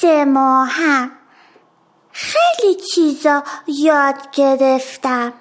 سه 0.00 0.24
ماهم 0.24 1.10
خیلی 2.12 2.74
چیزا 2.74 3.42
یاد 3.66 4.30
گرفتم. 4.32 5.32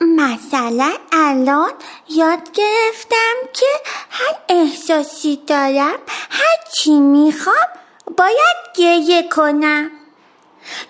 مثلا 0.00 0.92
الان 1.12 1.72
یاد 2.08 2.50
گرفتم 2.52 3.34
که 3.52 3.66
هر 4.10 4.34
احساسی 4.48 5.42
دارم 5.46 5.98
هر 6.30 6.56
چی 6.74 7.00
می‌خوام 7.00 7.68
باید 8.16 8.56
گریه 8.76 9.28
کنم. 9.28 9.90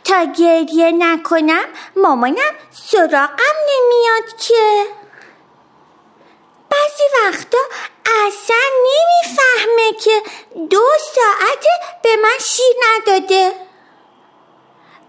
تا 0.05 0.25
گریه 0.25 0.91
نکنم 0.91 1.65
مامانم 1.97 2.55
سراغم 2.71 3.57
نمیاد 3.71 4.41
که. 4.41 4.87
بعضی 6.77 7.05
وقتا 7.25 7.59
اصلا 8.07 8.63
نمی‌فهمه 8.87 9.93
که 10.05 10.23
دو 10.71 10.85
ساعت 11.15 11.65
به 12.03 12.17
من 12.17 12.39
شیر 12.41 12.75
نداده. 12.85 13.53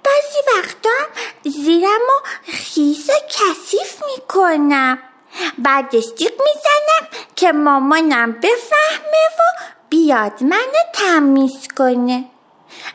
بعضی 0.03 0.39
وقتا 0.57 0.97
زیرم 1.43 2.01
و 2.01 2.27
خیس 2.51 3.09
و 3.09 3.13
کثیف 3.29 4.03
می‌کنم. 4.11 4.99
بعدش 5.57 6.05
جیغ 6.15 6.31
می‌زنم 6.31 7.23
که 7.35 7.51
مامانم 7.51 8.31
بفهمه 8.31 9.27
و 9.39 9.41
بیاد 9.89 10.43
منو 10.43 10.81
تمیز 10.93 11.67
کنه. 11.77 12.25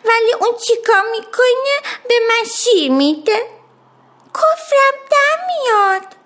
ولی 0.04 0.32
اون 0.40 0.58
چیکار 0.66 1.02
می‌کنه؟ 1.10 1.74
به 2.08 2.14
من 2.28 2.44
شیر 2.44 2.92
میده. 2.92 3.46
کفرم 4.34 4.98
در 5.10 5.46
میاد. 5.46 6.21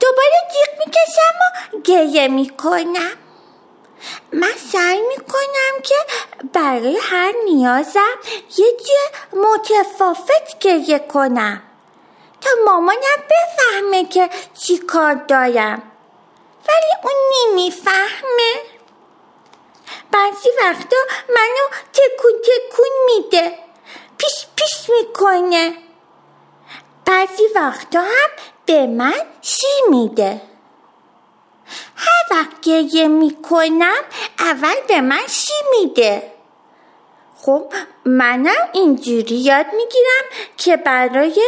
دوباره 0.00 0.48
جیغ 0.52 0.78
می‌کشم 0.86 1.34
و 1.40 1.78
گریه 1.78 2.28
می‌کنم. 2.28 3.12
من 4.32 4.52
سعی 4.72 5.00
می‌کنم 5.00 5.82
که 5.82 5.94
برای 6.52 6.98
هر 7.02 7.32
نیازم 7.44 8.18
یه 8.56 8.72
جه 8.72 9.36
متفاوت 9.38 10.58
گریه 10.60 10.98
کنم 10.98 11.62
تا 12.40 12.50
مامانم 12.66 13.22
بفهمه 13.30 14.04
که 14.04 14.30
چی 14.62 14.78
کار 14.78 15.14
دارم. 15.14 15.82
ولی 16.68 16.92
اون 17.02 17.12
نمی‌فهمه. 17.32 18.54
بعضی 20.12 20.48
وقتا 20.62 20.96
منو 21.28 21.68
تکون 21.92 22.32
تکون 22.42 22.90
میده. 23.06 23.58
پیش 24.18 24.46
پیش 24.56 24.90
می‌کنه. 24.90 25.76
بعضی 27.06 27.46
وقتا 27.54 28.00
هم 28.00 28.30
به 28.70 28.86
من 28.86 29.14
شی 29.42 29.66
میده؟ 29.90 30.40
هر 31.96 32.24
وقت 32.30 32.60
گریه 32.62 33.08
می‌کنم 33.08 34.02
اول 34.38 34.74
به 34.88 35.00
من 35.00 35.26
شی 35.28 35.52
میده؟ 35.70 36.32
خب 37.36 37.72
منم 38.04 38.68
اینجوری 38.72 39.36
یاد 39.36 39.66
می‌گیرم 39.76 40.24
که 40.56 40.76
برای 40.76 41.42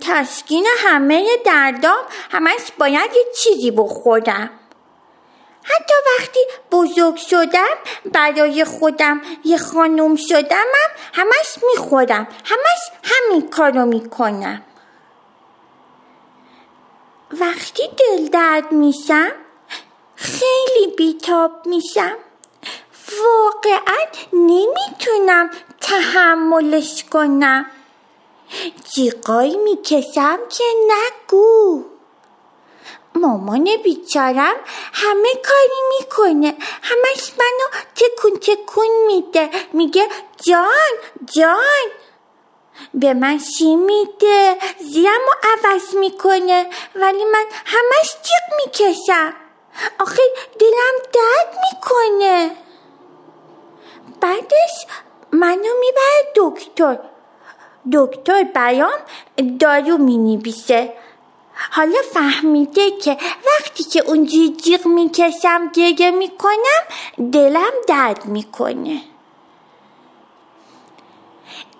تسکین 0.00 0.66
همه 0.78 1.28
دردام 1.44 2.04
همش 2.30 2.72
باید 2.78 3.10
یه 3.16 3.24
چیزی 3.42 3.70
بخورم. 3.70 4.50
حتی 5.62 5.94
وقتی 6.18 6.40
بزرگ 6.72 7.16
شدم 7.16 7.76
برای 8.12 8.64
خودم 8.64 9.20
یه 9.44 9.58
خانوم 9.58 10.16
شدمم 10.16 10.90
همش 11.12 11.58
می‌خورم 11.72 12.28
همش 12.44 12.80
همین 13.04 13.50
کارو 13.50 13.86
می‌کنم. 13.86 14.62
وقتی 17.40 17.82
دل 17.88 18.28
درد 18.28 18.72
میشم 18.72 19.32
خیلی 20.14 20.86
بیتاب 20.96 21.66
میشم. 21.66 22.16
واقعا 23.18 24.06
نمی‌تونم 24.32 25.50
تحملش 25.80 27.04
کنم. 27.04 27.70
جیغایی 28.94 29.56
می‌کشم 29.56 30.38
که 30.48 30.64
نگو. 30.88 31.84
مامان 33.14 33.68
بیچارم 33.84 34.56
همه 34.92 35.34
کاری 35.34 35.80
می‌کنه. 35.98 36.56
همش 36.82 37.32
منو 37.38 37.82
تکون 37.94 38.36
تکون 38.36 39.06
میده. 39.06 39.50
میگه 39.72 40.08
جان 40.46 40.92
جان. 41.36 41.88
به 42.94 43.14
من 43.14 43.38
شی 43.38 43.76
میده؟ 43.76 44.56
زیرم 44.92 45.20
رو 45.26 45.34
عوض 45.50 45.94
می‌کنه 45.94 46.66
ولی 46.94 47.24
من 47.24 47.44
همش 47.64 48.08
جیغ 48.22 48.56
می‌کشم. 48.64 49.32
آخه 50.00 50.22
دلم 50.60 50.96
درد 51.12 51.58
می‌کنه. 51.64 52.50
بعدش 54.20 54.86
منو 55.32 55.72
می‌بره 55.80 56.32
دکتر. 56.36 56.98
دکتر 57.92 58.42
برام 58.42 58.98
دارو 59.60 59.98
می‌نویسه. 59.98 60.92
حالا 61.70 61.98
فهمیده 62.12 62.90
که 62.90 63.16
وقتی 63.46 63.84
که 63.84 64.00
اونجوری 64.00 64.56
جیغ 64.56 64.86
می‌کشم 64.86 65.70
گریه 65.74 66.10
می‌کنم 66.10 66.82
دلم 67.32 67.72
درد 67.88 68.24
می‌کنه. 68.24 69.00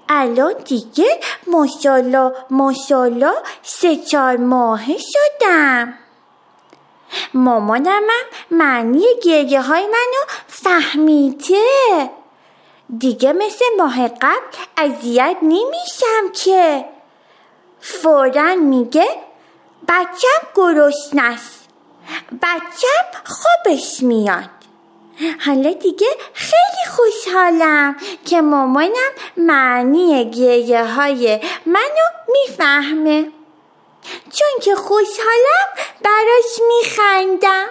الان 0.08 0.54
دیگه 0.64 1.20
ماشالله 1.46 2.32
ماشالله 2.50 3.32
سه 3.62 3.96
چهار 3.96 4.36
ماهه 4.36 4.96
شدم. 4.98 5.94
مامانم 7.34 8.02
معنی 8.50 9.04
گریه 9.24 9.62
های 9.62 9.86
منو 9.86 10.24
فهمیده. 10.48 12.10
دیگه 12.98 13.32
مثل 13.32 13.64
ماه 13.78 14.08
قبل 14.08 14.56
اذیت 14.76 15.36
نمیشم 15.42 16.32
که. 16.34 16.84
فورا 17.80 18.54
میگه 18.54 19.06
بچم 19.88 20.48
گرسنه 20.54 21.22
است. 21.22 21.69
بچم 22.42 23.20
خوبش 23.24 24.02
میاد. 24.02 24.50
حالا 25.46 25.72
دیگه 25.72 26.06
خیلی 26.34 26.71
خوشحالم 26.97 27.97
که 28.25 28.41
مامانم 28.41 29.12
معنی 29.36 30.30
گریه 30.30 30.84
های 30.84 31.41
منو 31.66 32.06
می‌فهمه. 32.28 33.30
چون 34.32 34.60
که 34.62 34.75
خوشحالم 34.75 35.69
براش 36.04 36.60
میخندم. 36.69 37.69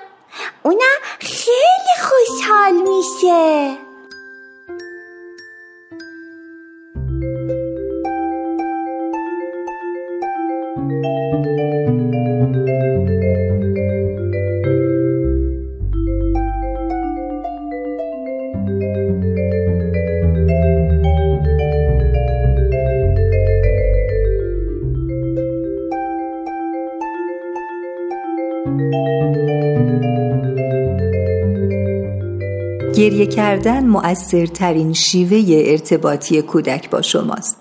اونم 0.64 1.00
خیلی 1.20 1.96
خوشحال 2.02 2.74
میشه. 2.74 3.78
گریه 33.02 33.26
کردن 33.26 33.88
مؤثرترین 33.88 34.94
شیوه 34.94 35.64
ارتباطی 35.72 36.42
کودک 36.42 36.90
با 36.90 37.02
شماست. 37.02 37.58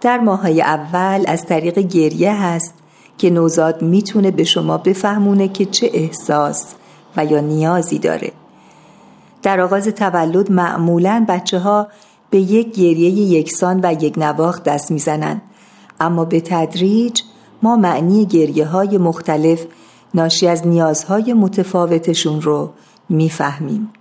در 0.00 0.18
ماهای 0.18 0.62
اول 0.62 1.24
از 1.26 1.46
طریق 1.46 1.78
گریه 1.78 2.32
هست 2.42 2.74
که 3.18 3.30
نوزاد 3.30 3.82
می‌تونه 3.82 4.30
به 4.30 4.44
شما 4.44 4.78
بفهمونه 4.78 5.48
که 5.48 5.64
چه 5.64 5.90
احساس 5.94 6.74
و 7.16 7.24
یا 7.24 7.40
نیازی 7.40 7.98
داره. 7.98 8.32
در 9.42 9.60
آغاز 9.60 9.88
تولد 9.88 10.52
معمولا 10.52 11.24
بچه 11.28 11.58
ها 11.58 11.88
به 12.30 12.38
یک 12.38 12.74
گریه 12.74 13.10
یکسان 13.10 13.80
و 13.82 13.92
یک 13.92 14.14
نواخت 14.16 14.64
دست 14.64 14.90
می‌زنند 14.90 15.42
اما 16.00 16.24
به 16.24 16.40
تدریج 16.40 17.22
ما 17.62 17.76
معنی 17.76 18.26
گریه 18.26 18.66
های 18.66 18.98
مختلف 18.98 19.64
ناشی 20.14 20.46
از 20.46 20.66
نیازهای 20.66 21.32
متفاوتشون 21.32 22.42
رو 22.42 22.70
می‌فهمیم 23.08 23.92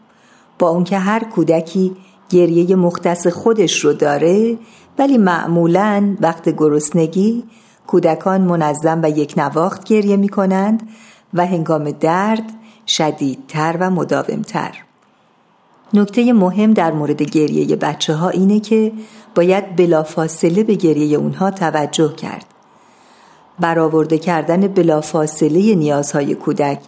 با 0.59 0.69
اونکه 0.69 0.97
هر 0.97 1.23
کودکی 1.23 1.95
گریه 2.29 2.75
مختص 2.75 3.27
خودش 3.27 3.79
رو 3.79 3.93
داره 3.93 4.57
ولی 4.97 5.17
معمولا 5.17 6.15
وقت 6.21 6.49
گرسنگی 6.49 7.43
کودکان 7.87 8.41
منظم 8.41 8.99
و 9.03 9.09
یک 9.09 9.33
نواخت 9.37 9.83
گریه 9.83 10.17
می 10.17 10.29
کنند 10.29 10.89
و 11.33 11.45
هنگام 11.45 11.91
درد 11.91 12.43
شدیدتر 12.87 13.77
و 13.79 13.89
مداومتر. 13.91 14.71
نکته 15.93 16.33
مهم 16.33 16.73
در 16.73 16.91
مورد 16.91 17.21
گریه 17.21 17.75
بچه 17.75 18.13
ها 18.13 18.29
اینه 18.29 18.59
که 18.59 18.91
باید 19.35 19.75
بلافاصله 19.75 20.63
به 20.63 20.75
گریه 20.75 21.17
اونها 21.17 21.51
توجه 21.51 22.15
کرد. 22.15 22.45
برآورده 23.59 24.17
کردن 24.17 24.67
بلافاصله 24.67 25.75
نیازهای 25.75 26.35
کودک 26.35 26.79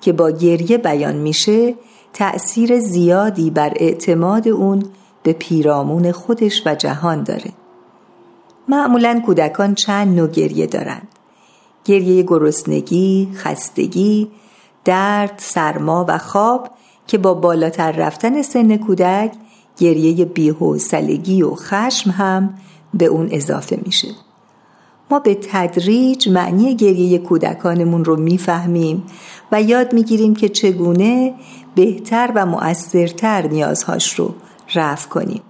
که 0.00 0.12
با 0.12 0.30
گریه 0.30 0.78
بیان 0.78 1.16
میشه 1.16 1.74
تأثیر 2.18 2.80
زیادی 2.80 3.50
بر 3.50 3.72
اعتماد 3.76 4.48
اون 4.48 4.82
به 5.22 5.32
پیرامون 5.32 6.12
خودش 6.12 6.62
و 6.66 6.74
جهان 6.74 7.22
داره. 7.22 7.50
معمولا 8.68 9.22
کودکان 9.26 9.74
چند 9.74 10.16
نوع 10.16 10.28
گریه 10.28 10.66
دارند. 10.66 11.08
گریه 11.84 12.22
گرسنگی، 12.22 13.28
خستگی، 13.34 14.28
درد، 14.84 15.34
سرما 15.36 16.04
و 16.08 16.18
خواب 16.18 16.70
که 17.06 17.18
با 17.18 17.34
بالاتر 17.34 17.92
رفتن 17.92 18.42
سن 18.42 18.76
کودک 18.76 19.32
گریه 19.78 20.24
بیحوصلگی 20.24 21.42
و 21.42 21.54
خشم 21.54 22.10
هم 22.10 22.54
به 22.94 23.06
اون 23.06 23.28
اضافه 23.30 23.78
میشه. 23.84 24.08
ما 25.10 25.18
به 25.18 25.34
تدریج 25.34 26.28
معنی 26.28 26.76
گریه 26.76 27.18
کودکانمون 27.18 28.04
رو 28.04 28.16
می‌فهمیم 28.16 29.02
و 29.52 29.62
یاد 29.62 29.92
می‌گیریم 29.92 30.34
که 30.34 30.48
چگونه 30.48 31.34
بهتر 31.74 32.32
و 32.34 32.46
مؤثرتر 32.46 33.42
نیازهاش 33.42 34.14
رو 34.14 34.34
رفع 34.74 35.08
کنیم. 35.08 35.42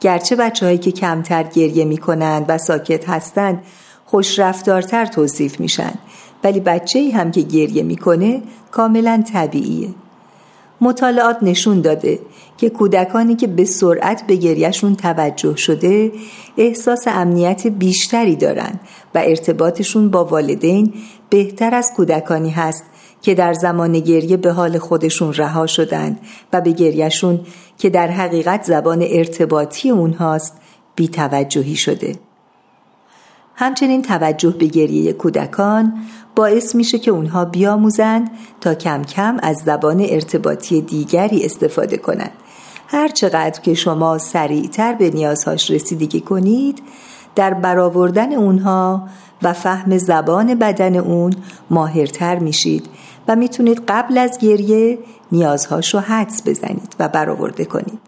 گرچه 0.00 0.36
بچه 0.36 0.78
که 0.78 0.92
کمتر 0.92 1.42
گریه 1.42 1.84
می‌کنند 1.84 2.44
و 2.48 2.58
ساکت 2.58 3.08
هستند 3.08 3.62
خوشرفتارتر 4.06 5.06
توصیف 5.06 5.60
میشن 5.60 5.94
ولی 6.44 6.60
بچه 6.60 6.98
ای 6.98 7.10
هم 7.10 7.30
که 7.30 7.40
گریه 7.40 7.82
می‌کنه 7.82 8.42
کاملا 8.70 9.24
طبیعیه 9.32 9.88
مطالعات 10.80 11.38
نشون 11.42 11.80
داده 11.80 12.18
که 12.56 12.70
کودکانی 12.70 13.36
که 13.36 13.46
به 13.46 13.64
سرعت 13.64 14.26
به 14.26 14.36
گریهشون 14.36 14.96
توجه 14.96 15.56
شده 15.56 16.12
احساس 16.56 17.08
امنیت 17.08 17.66
بیشتری 17.66 18.36
دارن 18.36 18.80
و 19.14 19.18
ارتباطشون 19.18 20.10
با 20.10 20.24
والدین 20.24 20.94
بهتر 21.30 21.74
از 21.74 21.92
کودکانی 21.96 22.50
هست 22.50 22.84
که 23.26 23.34
در 23.34 23.52
زمان 23.52 24.00
گریه 24.00 24.36
به 24.36 24.52
حال 24.52 24.78
خودشون 24.78 25.32
رها 25.32 25.66
شدند 25.66 26.20
و 26.52 26.60
به 26.60 26.72
گریهشون 26.72 27.40
که 27.78 27.90
در 27.90 28.08
حقیقت 28.08 28.62
زبان 28.62 29.04
ارتباطی 29.08 29.90
اونهاست 29.90 30.56
بیتوجهی 30.96 31.76
شده. 31.76 32.16
همچنین 33.54 34.02
توجه 34.02 34.50
به 34.50 34.66
گریه 34.66 35.12
کودکان 35.12 35.94
باعث 36.36 36.74
میشه 36.74 36.98
که 36.98 37.10
اونها 37.10 37.44
بیاموزند 37.44 38.30
تا 38.60 38.74
کم 38.74 39.02
کم 39.02 39.36
از 39.42 39.56
زبان 39.56 40.06
ارتباطی 40.08 40.80
دیگری 40.80 41.44
استفاده 41.44 41.96
کنند. 41.96 42.32
هر 42.88 43.08
چقدر 43.08 43.60
که 43.60 43.74
شما 43.74 44.18
سریعتر 44.18 44.92
به 44.92 45.10
نیازهاش 45.10 45.70
رسیدگی 45.70 46.20
کنید 46.20 46.82
در 47.34 47.54
برآوردن 47.54 48.32
اونها 48.32 49.08
و 49.42 49.52
فهم 49.52 49.98
زبان 49.98 50.54
بدن 50.54 50.96
اون 50.96 51.32
ماهرتر 51.70 52.38
میشید 52.38 52.86
و 53.28 53.36
می‌تونید 53.36 53.82
قبل 53.88 54.18
از 54.18 54.38
گریه 54.38 54.98
نیازهاش 55.32 55.94
رو 55.94 56.00
حدس 56.00 56.42
بزنید 56.46 56.96
و 56.98 57.08
برآورده 57.08 57.64
کنید. 57.64 57.98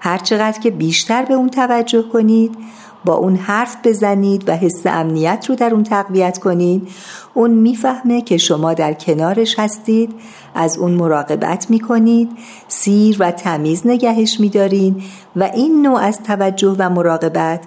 هرچقدر 0.00 0.60
که 0.60 0.70
بیشتر 0.70 1.24
به 1.24 1.34
اون 1.34 1.48
توجه 1.48 2.02
کنید 2.02 2.56
با 3.04 3.14
اون 3.14 3.36
حرف 3.36 3.76
بزنید 3.84 4.48
و 4.48 4.56
حس 4.56 4.86
امنیت 4.86 5.46
رو 5.48 5.54
در 5.54 5.74
اون 5.74 5.82
تقویت 5.82 6.38
کنید 6.38 6.88
اون 7.34 7.50
می‌فهمه 7.50 8.22
که 8.22 8.36
شما 8.36 8.74
در 8.74 8.92
کنارش 8.92 9.58
هستید 9.58 10.14
از 10.54 10.78
اون 10.78 10.90
مراقبت 10.90 11.70
می‌کنید 11.70 12.30
سیر 12.68 13.16
و 13.18 13.30
تمیز 13.30 13.82
نگهش 13.84 14.40
میدارین 14.40 15.02
و 15.36 15.50
این 15.54 15.82
نوع 15.82 16.00
از 16.00 16.22
توجه 16.22 16.76
و 16.78 16.90
مراقبت 16.90 17.64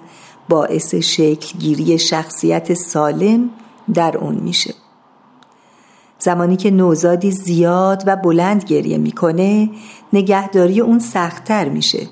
باعث 0.48 0.94
شکل 0.94 1.58
گیری 1.58 1.98
شخصیت 1.98 2.74
سالم 2.74 3.50
در 3.94 4.18
اون 4.18 4.34
میشه 4.34 4.74
زمانی 6.20 6.56
که 6.56 6.70
نوزادی 6.70 7.30
زیاد 7.30 8.02
و 8.06 8.16
بلند 8.16 8.64
گریه 8.64 8.98
می‌کنه 8.98 9.70
نگهداری 10.12 10.80
اون 10.80 10.98
سختتر 10.98 11.68
میشه 11.68 12.06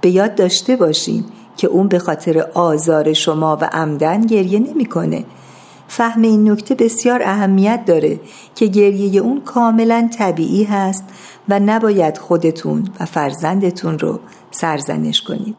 به 0.00 0.10
یاد 0.10 0.34
داشته 0.34 0.76
باشین 0.76 1.24
که 1.56 1.66
اون 1.66 1.88
به 1.88 1.98
خاطر 1.98 2.46
آزار 2.54 3.12
شما 3.12 3.58
و 3.60 3.64
عمدن 3.72 4.20
گریه 4.20 4.58
نمی‌کنه. 4.58 5.24
فهم 5.88 6.22
این 6.22 6.50
نکته 6.50 6.74
بسیار 6.74 7.22
اهمیت 7.22 7.84
داره 7.86 8.20
که 8.54 8.66
گریه 8.66 9.20
اون 9.20 9.40
کاملا 9.40 10.08
طبیعی 10.18 10.64
هست 10.64 11.04
و 11.48 11.60
نباید 11.60 12.18
خودتون 12.18 12.88
و 13.00 13.04
فرزندتون 13.04 13.98
رو 13.98 14.20
سرزنش 14.50 15.22
کنید. 15.22 15.56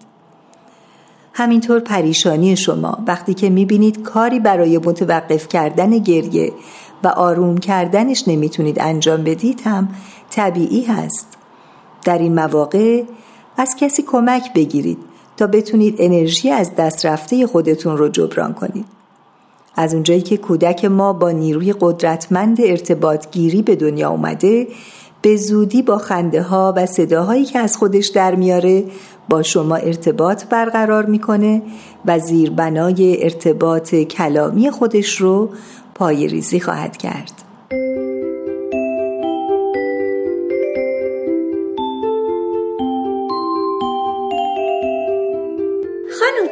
همینطور 1.34 1.80
پریشانی 1.80 2.56
شما 2.56 2.98
وقتی 3.08 3.34
که 3.34 3.50
می‌بینید 3.50 4.02
کاری 4.02 4.40
برای 4.40 4.78
متوقف 4.78 5.48
کردن 5.48 5.98
گریه 5.98 6.54
و 7.04 7.08
آروم 7.08 7.58
کردنش 7.58 8.28
نمی‌تونید 8.28 8.80
انجام 8.80 9.24
بدید 9.24 9.62
هم 9.66 9.90
طبیعی 10.30 10.84
هست. 10.84 11.28
در 12.06 12.18
این 12.18 12.36
مواقع 12.36 13.04
از 13.58 13.76
کسی 13.80 14.04
کمک 14.04 14.54
بگیرید 14.54 14.98
تا 15.38 15.48
بتونید 15.48 15.96
انرژی 16.00 16.50
از 16.50 16.76
دست 16.76 17.06
رفته 17.06 17.48
خودتون 17.48 17.98
رو 17.98 18.10
جبران 18.10 18.54
کنید. 18.54 18.86
از 19.76 19.94
اونجایی 19.94 20.22
که 20.22 20.38
کودک 20.38 20.86
ما 20.86 21.14
با 21.14 21.32
نیروی 21.32 21.74
قدرتمند 21.80 22.58
ارتباط 22.62 23.28
گیری 23.32 23.62
به 23.62 23.76
دنیا 23.76 24.10
اومده 24.10 24.68
به 25.22 25.36
زودی 25.36 25.82
با 25.82 25.98
خنده 25.98 26.42
ها 26.42 26.74
و 26.78 26.86
صداهایی 26.86 27.46
که 27.46 27.60
از 27.60 27.78
خودش 27.78 28.08
در 28.08 28.36
میاره 28.36 28.84
با 29.30 29.44
شما 29.44 29.76
ارتباط 29.76 30.46
برقرار 30.46 31.06
می‌کنه 31.06 31.62
و 32.06 32.20
زیربنای 32.20 33.24
ارتباط 33.24 33.96
کلامی 33.96 34.72
خودش 34.72 35.16
رو 35.16 35.50
پای 35.96 36.28
ریزی 36.28 36.60
خواهد 36.60 36.98
کرد. 36.98 37.48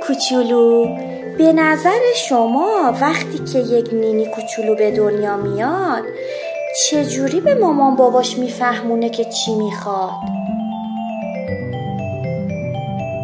کوچولو 0.08 0.86
به 1.38 1.54
نظر 1.54 2.00
شما 2.30 2.94
وقتی 3.02 3.38
که 3.54 3.60
یک 3.60 3.94
نینی 3.94 4.26
کوچولو 4.26 4.76
به 4.76 4.92
دنیا 4.92 5.38
میاد 5.38 6.04
چجوری 6.90 7.42
به 7.42 7.56
مامان 7.56 7.96
باباش 7.96 8.38
میفهمونه 8.38 9.10
که 9.10 9.26
چی 9.26 9.56
می‌خواد؟ 9.56 10.12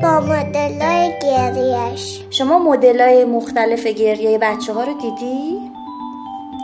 با 0.02 0.20
مدلای 0.20 1.14
گریهش 1.22 2.24
شما 2.30 2.60
مدلای 2.60 3.26
مختلف 3.26 3.88
گریه 3.88 4.38
بچه 4.38 4.74
ها 4.74 4.84
رو 4.84 4.94
دیدی؟ 4.94 5.60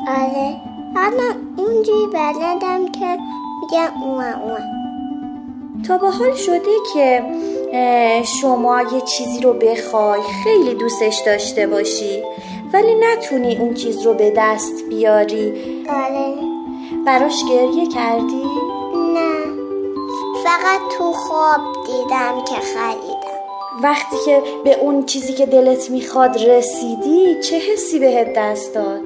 آره. 0.08 0.56
حالا 0.96 1.36
اونجوری 1.58 2.08
بلدم 2.13 2.91
که 2.91 3.17
میگم 3.62 4.03
اوه 4.03 4.44
اوه. 4.44 4.60
تا 5.88 5.98
با 5.98 6.12
حال 6.12 6.34
شده 6.34 6.72
که 6.94 7.24
شما 8.24 8.82
یه 8.82 9.01
چیزی 9.01 9.41
رو 9.41 9.53
بخوای 9.53 10.22
خیلی 10.44 10.74
دوستش 10.74 11.22
داشته 11.25 11.67
باشی 11.67 12.24
ولی 12.74 12.96
نتونی 12.96 13.58
اون 13.58 13.74
چیز 13.74 14.01
رو 14.01 14.13
به 14.13 14.34
دست 14.38 14.84
بیاری. 14.89 15.53
آره. 15.89 16.34
براش 17.06 17.44
گریه 17.50 17.88
کردی؟ 17.88 18.44
نه. 19.13 19.38
فقط 20.44 20.79
تو 20.98 21.13
خواب 21.13 21.62
دیدم 21.86 22.44
که 22.44 22.56
خریدم 22.56 23.17
وقتی 23.84 24.16
که 24.26 24.42
به 24.64 24.74
اون 24.74 25.06
چیزی 25.06 25.34
که 25.34 25.46
دلت 25.46 25.92
می‌خواد 25.92 26.38
رسیدی 26.38 27.42
چه 27.44 27.56
حسی 27.56 28.00
بهت 28.00 28.34
دست 28.36 28.74
داد؟ 28.74 29.02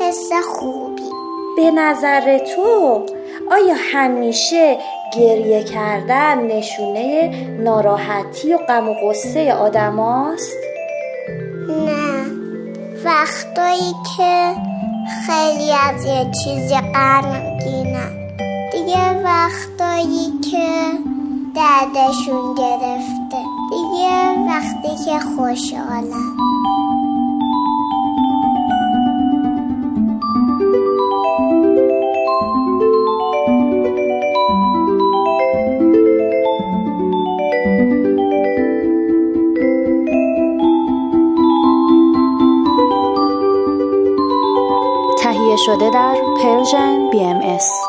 حس 0.00 0.32
خوبی 0.32 1.02
به 1.56 1.70
نظر 1.70 2.38
تو 2.38 3.02
آیا 3.50 3.74
همیشه 3.92 4.78
گریه 5.16 5.64
کردن 5.64 6.46
نشونه 6.46 7.30
ناراحتی 7.60 8.54
و 8.54 8.58
غم 8.58 8.88
و 8.88 8.94
غصه 8.94 9.52
آدم 9.52 9.96
هاست؟ 9.96 10.56
نه 11.68 12.26
وقتایی 13.04 13.94
که 14.16 14.54
خیلی 15.26 15.72
از 15.72 16.04
یه 16.04 16.30
چیزی 16.44 16.74
غمگینم 16.94 18.18
دیگه 18.72 19.22
وقتایی 19.24 20.32
که 20.50 20.68
دردشون 21.56 22.54
گرفته 22.54 23.57
دیگه 23.70 24.44
وقتی 24.48 25.04
که 25.04 25.18
خوشحالم 25.18 26.48
شده 45.68 45.90
در 45.90 46.16
پرژن 46.42 47.10
بی 47.10 47.20
ام 47.20 47.40
ایس. 47.40 47.87